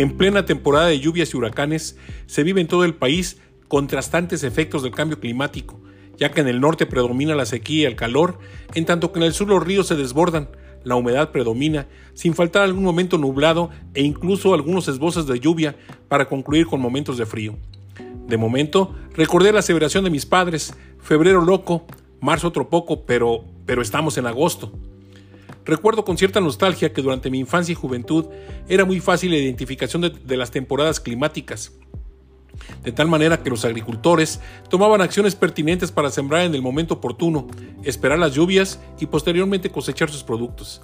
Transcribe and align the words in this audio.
En 0.00 0.16
plena 0.16 0.46
temporada 0.46 0.86
de 0.86 0.98
lluvias 0.98 1.34
y 1.34 1.36
huracanes, 1.36 1.98
se 2.24 2.42
vive 2.42 2.62
en 2.62 2.68
todo 2.68 2.84
el 2.84 2.94
país 2.94 3.36
contrastantes 3.68 4.44
efectos 4.44 4.82
del 4.82 4.92
cambio 4.92 5.20
climático, 5.20 5.78
ya 6.16 6.30
que 6.30 6.40
en 6.40 6.48
el 6.48 6.58
norte 6.58 6.86
predomina 6.86 7.34
la 7.34 7.44
sequía 7.44 7.82
y 7.82 7.84
el 7.84 7.96
calor, 7.96 8.38
en 8.72 8.86
tanto 8.86 9.12
que 9.12 9.18
en 9.18 9.26
el 9.26 9.34
sur 9.34 9.48
los 9.48 9.62
ríos 9.62 9.88
se 9.88 9.96
desbordan, 9.96 10.48
la 10.84 10.96
humedad 10.96 11.32
predomina, 11.32 11.86
sin 12.14 12.32
faltar 12.32 12.62
algún 12.62 12.82
momento 12.82 13.18
nublado 13.18 13.68
e 13.92 14.02
incluso 14.02 14.54
algunos 14.54 14.88
esbozos 14.88 15.26
de 15.26 15.38
lluvia 15.38 15.76
para 16.08 16.30
concluir 16.30 16.66
con 16.66 16.80
momentos 16.80 17.18
de 17.18 17.26
frío. 17.26 17.58
De 18.26 18.38
momento, 18.38 18.94
recordé 19.12 19.52
la 19.52 19.58
aseveración 19.58 20.04
de 20.04 20.08
mis 20.08 20.24
padres, 20.24 20.72
febrero 20.98 21.42
loco, 21.42 21.84
marzo 22.22 22.48
otro 22.48 22.70
poco, 22.70 23.04
pero, 23.04 23.44
pero 23.66 23.82
estamos 23.82 24.16
en 24.16 24.24
agosto. 24.24 24.72
Recuerdo 25.70 26.04
con 26.04 26.18
cierta 26.18 26.40
nostalgia 26.40 26.92
que 26.92 27.00
durante 27.00 27.30
mi 27.30 27.38
infancia 27.38 27.70
y 27.70 27.76
juventud 27.76 28.26
era 28.68 28.84
muy 28.84 28.98
fácil 28.98 29.30
la 29.30 29.36
identificación 29.36 30.02
de, 30.02 30.36
las 30.36 30.50
temporadas 30.50 30.98
climáticas, 30.98 31.70
de 32.82 32.90
tal 32.90 33.06
manera 33.06 33.40
que 33.40 33.50
los 33.50 33.64
agricultores 33.64 34.40
tomaban 34.68 35.00
acciones 35.00 35.36
pertinentes 35.36 35.92
para 35.92 36.10
sembrar 36.10 36.42
en 36.42 36.56
el 36.56 36.60
momento 36.60 36.94
oportuno, 36.94 37.46
esperar 37.84 38.18
las 38.18 38.34
lluvias 38.34 38.80
y 38.98 39.06
posteriormente 39.06 39.70
cosechar 39.70 40.10
sus 40.10 40.24
productos. 40.24 40.82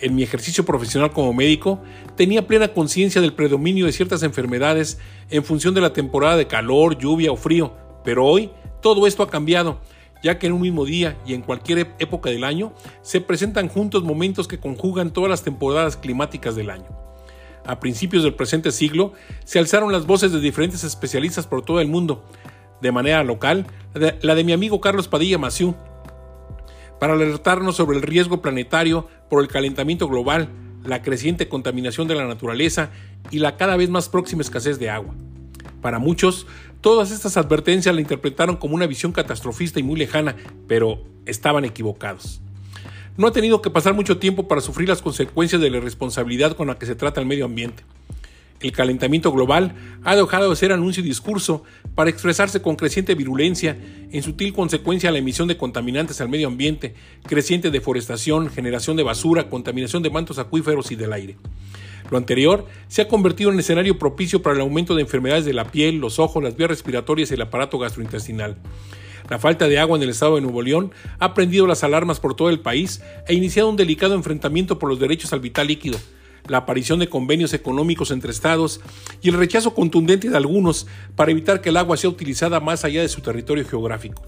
En 0.00 0.16
mi 0.16 0.24
ejercicio 0.24 0.64
profesional 0.64 1.12
como 1.12 1.32
médico, 1.32 1.80
tenía 2.16 2.48
plena 2.48 2.74
conciencia 2.74 3.20
del 3.20 3.32
predominio 3.32 3.86
de 3.86 3.92
ciertas 3.92 4.24
enfermedades 4.24 4.98
en 5.30 5.44
función 5.44 5.72
de 5.72 5.82
la 5.82 5.92
temporada 5.92 6.36
de 6.36 6.48
calor, 6.48 6.98
lluvia 6.98 7.30
o 7.30 7.36
frío, 7.36 7.74
pero 8.04 8.26
hoy 8.26 8.50
todo 8.82 9.06
esto 9.06 9.22
ha 9.22 9.30
cambiado 9.30 9.78
ya 10.22 10.38
que 10.38 10.46
en 10.46 10.52
un 10.52 10.62
mismo 10.62 10.84
día 10.84 11.16
y 11.26 11.34
en 11.34 11.42
cualquier 11.42 11.94
época 11.98 12.30
del 12.30 12.44
año 12.44 12.72
se 13.02 13.20
presentan 13.20 13.68
juntos 13.68 14.02
momentos 14.02 14.48
que 14.48 14.58
conjugan 14.58 15.12
todas 15.12 15.30
las 15.30 15.42
temporadas 15.42 15.96
climáticas 15.96 16.56
del 16.56 16.70
año. 16.70 16.86
A 17.66 17.80
principios 17.80 18.22
del 18.22 18.34
presente 18.34 18.70
siglo 18.70 19.12
se 19.44 19.58
alzaron 19.58 19.92
las 19.92 20.06
voces 20.06 20.32
de 20.32 20.40
diferentes 20.40 20.84
especialistas 20.84 21.46
por 21.46 21.62
todo 21.62 21.80
el 21.80 21.88
mundo, 21.88 22.24
de 22.80 22.92
manera 22.92 23.24
local 23.24 23.66
la 23.94 24.34
de 24.34 24.44
mi 24.44 24.52
amigo 24.52 24.80
Carlos 24.80 25.08
Padilla 25.08 25.38
Maciú, 25.38 25.74
para 27.00 27.14
alertarnos 27.14 27.76
sobre 27.76 27.96
el 27.96 28.02
riesgo 28.02 28.40
planetario 28.40 29.08
por 29.28 29.42
el 29.42 29.48
calentamiento 29.48 30.08
global, 30.08 30.48
la 30.84 31.02
creciente 31.02 31.48
contaminación 31.48 32.08
de 32.08 32.14
la 32.14 32.26
naturaleza 32.26 32.90
y 33.30 33.38
la 33.38 33.56
cada 33.56 33.76
vez 33.76 33.90
más 33.90 34.08
próxima 34.08 34.42
escasez 34.42 34.78
de 34.78 34.90
agua. 34.90 35.14
Para 35.82 35.98
muchos, 35.98 36.46
todas 36.86 37.10
estas 37.10 37.36
advertencias 37.36 37.92
la 37.92 38.00
interpretaron 38.00 38.54
como 38.54 38.76
una 38.76 38.86
visión 38.86 39.10
catastrofista 39.10 39.80
y 39.80 39.82
muy 39.82 39.98
lejana, 39.98 40.36
pero 40.68 41.02
estaban 41.24 41.64
equivocados. 41.64 42.40
No 43.16 43.26
ha 43.26 43.32
tenido 43.32 43.60
que 43.60 43.70
pasar 43.70 43.92
mucho 43.92 44.18
tiempo 44.18 44.46
para 44.46 44.60
sufrir 44.60 44.88
las 44.88 45.02
consecuencias 45.02 45.60
de 45.60 45.68
la 45.68 45.78
irresponsabilidad 45.78 46.56
con 46.56 46.68
la 46.68 46.78
que 46.78 46.86
se 46.86 46.94
trata 46.94 47.20
el 47.20 47.26
medio 47.26 47.46
ambiente. 47.46 47.82
El 48.60 48.70
calentamiento 48.70 49.32
global 49.32 49.74
ha 50.04 50.14
dejado 50.14 50.48
de 50.48 50.54
ser 50.54 50.70
anuncio 50.70 51.02
y 51.02 51.06
discurso 51.06 51.64
para 51.96 52.08
expresarse 52.08 52.62
con 52.62 52.76
creciente 52.76 53.16
virulencia, 53.16 53.76
en 54.12 54.22
sutil 54.22 54.52
consecuencia 54.52 55.08
a 55.08 55.12
la 55.12 55.18
emisión 55.18 55.48
de 55.48 55.56
contaminantes 55.56 56.20
al 56.20 56.28
medio 56.28 56.46
ambiente, 56.46 56.94
creciente 57.24 57.72
deforestación, 57.72 58.48
generación 58.48 58.96
de 58.96 59.02
basura, 59.02 59.50
contaminación 59.50 60.04
de 60.04 60.10
mantos 60.10 60.38
acuíferos 60.38 60.92
y 60.92 60.94
del 60.94 61.12
aire. 61.12 61.36
Lo 62.10 62.18
anterior 62.18 62.66
se 62.88 63.02
ha 63.02 63.08
convertido 63.08 63.50
en 63.50 63.58
escenario 63.58 63.98
propicio 63.98 64.42
para 64.42 64.54
el 64.54 64.62
aumento 64.62 64.94
de 64.94 65.02
enfermedades 65.02 65.44
de 65.44 65.52
la 65.52 65.70
piel, 65.70 65.96
los 65.96 66.18
ojos, 66.18 66.42
las 66.42 66.56
vías 66.56 66.70
respiratorias 66.70 67.30
y 67.30 67.34
el 67.34 67.42
aparato 67.42 67.78
gastrointestinal. 67.78 68.56
La 69.28 69.40
falta 69.40 69.66
de 69.66 69.78
agua 69.78 69.96
en 69.96 70.04
el 70.04 70.10
estado 70.10 70.36
de 70.36 70.40
Nuevo 70.40 70.62
León 70.62 70.92
ha 71.18 71.34
prendido 71.34 71.66
las 71.66 71.82
alarmas 71.82 72.20
por 72.20 72.36
todo 72.36 72.48
el 72.48 72.60
país 72.60 73.02
e 73.26 73.34
iniciado 73.34 73.68
un 73.68 73.76
delicado 73.76 74.14
enfrentamiento 74.14 74.78
por 74.78 74.88
los 74.88 75.00
derechos 75.00 75.32
al 75.32 75.40
vital 75.40 75.66
líquido, 75.66 75.98
la 76.46 76.58
aparición 76.58 77.00
de 77.00 77.08
convenios 77.08 77.52
económicos 77.52 78.12
entre 78.12 78.30
estados 78.30 78.80
y 79.20 79.30
el 79.30 79.34
rechazo 79.34 79.74
contundente 79.74 80.30
de 80.30 80.36
algunos 80.36 80.86
para 81.16 81.32
evitar 81.32 81.60
que 81.60 81.70
el 81.70 81.76
agua 81.76 81.96
sea 81.96 82.10
utilizada 82.10 82.60
más 82.60 82.84
allá 82.84 83.02
de 83.02 83.08
su 83.08 83.20
territorio 83.20 83.66
geográfico. 83.66 84.22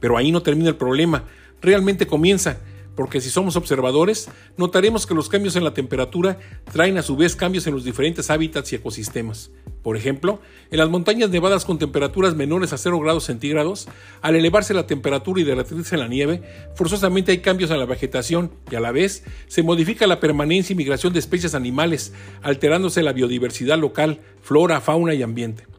Pero 0.00 0.18
ahí 0.18 0.32
no 0.32 0.42
termina 0.42 0.68
el 0.68 0.76
problema, 0.76 1.24
realmente 1.62 2.06
comienza 2.06 2.60
porque 2.98 3.20
si 3.20 3.30
somos 3.30 3.54
observadores, 3.54 4.28
notaremos 4.56 5.06
que 5.06 5.14
los 5.14 5.28
cambios 5.28 5.54
en 5.54 5.62
la 5.62 5.72
temperatura 5.72 6.40
traen 6.72 6.98
a 6.98 7.02
su 7.02 7.16
vez 7.16 7.36
cambios 7.36 7.64
en 7.68 7.74
los 7.74 7.84
diferentes 7.84 8.28
hábitats 8.28 8.72
y 8.72 8.74
ecosistemas. 8.74 9.52
Por 9.84 9.96
ejemplo, 9.96 10.40
en 10.72 10.78
las 10.78 10.88
montañas 10.88 11.30
nevadas 11.30 11.64
con 11.64 11.78
temperaturas 11.78 12.34
menores 12.34 12.72
a 12.72 12.76
0 12.76 12.98
grados 12.98 13.22
centígrados, 13.22 13.86
al 14.20 14.34
elevarse 14.34 14.74
la 14.74 14.88
temperatura 14.88 15.40
y 15.40 15.44
derretirse 15.44 15.96
la 15.96 16.08
nieve, 16.08 16.42
forzosamente 16.74 17.30
hay 17.30 17.38
cambios 17.38 17.70
en 17.70 17.78
la 17.78 17.86
vegetación 17.86 18.50
y 18.68 18.74
a 18.74 18.80
la 18.80 18.90
vez 18.90 19.22
se 19.46 19.62
modifica 19.62 20.08
la 20.08 20.18
permanencia 20.18 20.72
y 20.72 20.76
migración 20.76 21.12
de 21.12 21.20
especies 21.20 21.54
animales, 21.54 22.12
alterándose 22.42 23.04
la 23.04 23.12
biodiversidad 23.12 23.78
local, 23.78 24.22
flora, 24.42 24.80
fauna 24.80 25.14
y 25.14 25.22
ambiente. 25.22 25.77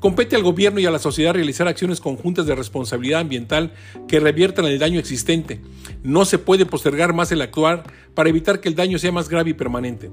Compete 0.00 0.36
al 0.36 0.42
gobierno 0.42 0.78
y 0.78 0.86
a 0.86 0.90
la 0.90 0.98
sociedad 0.98 1.32
realizar 1.32 1.68
acciones 1.68 2.00
conjuntas 2.00 2.46
de 2.46 2.54
responsabilidad 2.54 3.20
ambiental 3.20 3.72
que 4.06 4.20
reviertan 4.20 4.66
el 4.66 4.78
daño 4.78 4.98
existente. 4.98 5.60
No 6.02 6.24
se 6.26 6.38
puede 6.38 6.66
postergar 6.66 7.14
más 7.14 7.32
el 7.32 7.40
actuar 7.40 7.84
para 8.14 8.28
evitar 8.28 8.60
que 8.60 8.68
el 8.68 8.74
daño 8.74 8.98
sea 8.98 9.12
más 9.12 9.28
grave 9.28 9.50
y 9.50 9.54
permanente. 9.54 10.10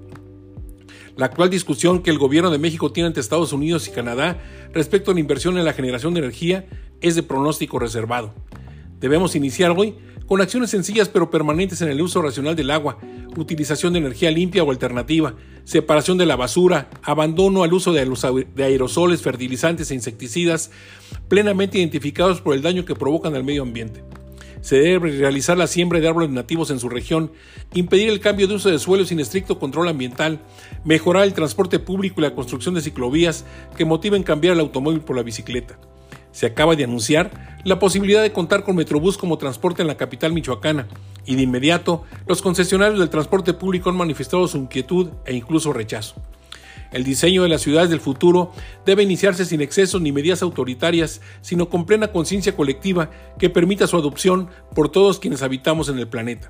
La 1.17 1.25
actual 1.25 1.49
discusión 1.49 2.01
que 2.01 2.09
el 2.09 2.17
gobierno 2.17 2.49
de 2.49 2.57
México 2.57 2.91
tiene 2.91 3.07
ante 3.07 3.19
Estados 3.19 3.53
Unidos 3.53 3.87
y 3.87 3.91
Canadá 3.91 4.41
respecto 4.73 5.11
a 5.11 5.13
la 5.13 5.19
inversión 5.19 5.57
en 5.57 5.65
la 5.65 5.73
generación 5.73 6.13
de 6.13 6.21
energía 6.21 6.65
es 7.01 7.15
de 7.15 7.23
pronóstico 7.23 7.77
reservado. 7.77 8.33
Debemos 8.99 9.35
iniciar 9.35 9.71
hoy 9.71 9.95
con 10.33 10.41
acciones 10.41 10.71
sencillas 10.71 11.09
pero 11.09 11.29
permanentes 11.29 11.83
en 11.83 11.89
el 11.89 12.01
uso 12.01 12.19
racional 12.19 12.55
del 12.55 12.71
agua, 12.71 12.97
utilización 13.37 13.93
de 13.93 13.99
energía 13.99 14.31
limpia 14.31 14.63
o 14.63 14.71
alternativa, 14.71 15.35
separación 15.63 16.17
de 16.17 16.25
la 16.25 16.35
basura, 16.35 16.89
abandono 17.03 17.61
al 17.61 17.71
uso 17.71 17.93
de, 17.93 17.99
aerosoles, 18.57 19.21
fertilizantes 19.21 19.91
e 19.91 19.93
insecticidas 19.93 20.71
plenamente 21.27 21.77
identificados 21.77 22.41
por 22.41 22.55
el 22.55 22.63
daño 22.63 22.83
que 22.83 22.95
provocan 22.95 23.35
al 23.35 23.43
medio 23.43 23.61
ambiente. 23.61 24.03
Se 24.61 24.77
debe 24.77 25.11
realizar 25.11 25.55
la 25.55 25.67
siembra 25.67 25.99
de 25.99 26.07
árboles 26.07 26.31
nativos 26.31 26.71
en 26.71 26.79
su 26.79 26.89
región, 26.89 27.31
impedir 27.75 28.09
el 28.09 28.19
cambio 28.19 28.47
de 28.47 28.55
uso 28.55 28.71
de 28.71 28.79
suelo 28.79 29.05
sin 29.05 29.19
estricto 29.19 29.59
control 29.59 29.87
ambiental, 29.87 30.39
mejorar 30.83 31.25
el 31.25 31.35
transporte 31.35 31.77
público 31.77 32.15
y 32.17 32.23
la 32.23 32.33
construcción 32.33 32.73
de 32.73 32.81
ciclovías 32.81 33.45
que 33.77 33.85
motiven 33.85 34.23
cambiar 34.23 34.55
el 34.55 34.61
automóvil 34.61 35.01
por 35.01 35.15
la 35.15 35.21
bicicleta. 35.21 35.77
Se 36.33 36.47
acaba 36.47 36.75
de 36.75 36.83
anunciar 36.83 37.61
la 37.63 37.79
posibilidad 37.79 38.21
de 38.21 38.33
contar 38.33 38.65
con 38.65 38.75
Metrobús 38.75 39.17
como 39.17 39.37
transporte 39.37 39.81
en 39.81 39.87
la 39.87 39.95
capital 39.95 40.33
michoacana, 40.33 40.87
y 41.25 41.35
de 41.35 41.43
inmediato 41.43 42.03
los 42.27 42.41
concesionarios 42.41 42.99
del 42.99 43.09
transporte 43.09 43.53
público 43.53 43.89
han 43.89 43.95
manifestado 43.95 44.45
su 44.49 44.57
inquietud 44.57 45.11
e 45.25 45.33
incluso 45.33 45.71
rechazo. 45.71 46.15
El 46.91 47.03
diseño 47.03 47.43
de 47.43 47.49
las 47.49 47.61
ciudades 47.61 47.89
del 47.89 47.99
futuro 47.99 48.51
debe 48.85 49.03
iniciarse 49.03 49.45
sin 49.45 49.61
excesos 49.61 50.01
ni 50.01 50.11
medidas 50.11 50.41
autoritarias, 50.41 51.21
sino 51.41 51.69
con 51.69 51.85
plena 51.85 52.09
conciencia 52.09 52.55
colectiva 52.55 53.09
que 53.39 53.49
permita 53.49 53.87
su 53.87 53.97
adopción 53.97 54.49
por 54.75 54.89
todos 54.89 55.19
quienes 55.19 55.41
habitamos 55.41 55.89
en 55.89 55.97
el 55.97 56.07
planeta. 56.07 56.49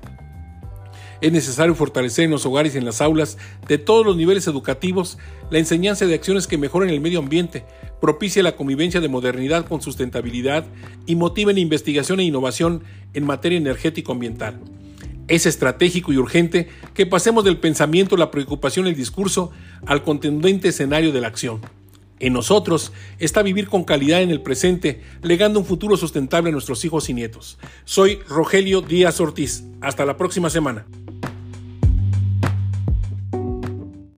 Es 1.20 1.32
necesario 1.32 1.74
fortalecer 1.74 2.24
en 2.24 2.30
los 2.30 2.46
hogares 2.46 2.74
y 2.74 2.78
en 2.78 2.84
las 2.84 3.00
aulas 3.00 3.38
de 3.68 3.78
todos 3.78 4.04
los 4.04 4.16
niveles 4.16 4.46
educativos 4.46 5.18
la 5.50 5.58
enseñanza 5.58 6.06
de 6.06 6.14
acciones 6.14 6.46
que 6.46 6.58
mejoren 6.58 6.90
el 6.90 7.00
medio 7.00 7.18
ambiente, 7.18 7.64
propicie 8.00 8.42
la 8.42 8.56
convivencia 8.56 9.00
de 9.00 9.08
modernidad 9.08 9.66
con 9.66 9.80
sustentabilidad 9.80 10.66
y 11.06 11.16
motiven 11.16 11.58
investigación 11.58 12.20
e 12.20 12.24
innovación 12.24 12.82
en 13.14 13.24
materia 13.24 13.58
energético-ambiental. 13.58 14.60
Es 15.26 15.46
estratégico 15.46 16.12
y 16.12 16.18
urgente 16.18 16.68
que 16.92 17.06
pasemos 17.06 17.44
del 17.44 17.56
pensamiento, 17.56 18.16
la 18.16 18.30
preocupación 18.30 18.86
el 18.86 18.94
discurso 18.94 19.52
al 19.86 20.02
contundente 20.02 20.68
escenario 20.68 21.12
de 21.12 21.20
la 21.20 21.28
acción. 21.28 21.60
En 22.20 22.32
nosotros 22.32 22.92
está 23.18 23.42
vivir 23.42 23.68
con 23.68 23.84
calidad 23.84 24.22
en 24.22 24.30
el 24.30 24.40
presente, 24.40 25.02
legando 25.22 25.58
un 25.58 25.66
futuro 25.66 25.96
sustentable 25.96 26.50
a 26.50 26.52
nuestros 26.52 26.84
hijos 26.84 27.08
y 27.08 27.14
nietos. 27.14 27.58
Soy 27.84 28.18
Rogelio 28.28 28.82
Díaz 28.82 29.20
Ortiz. 29.20 29.64
Hasta 29.80 30.04
la 30.06 30.16
próxima 30.16 30.48
semana. 30.48 30.86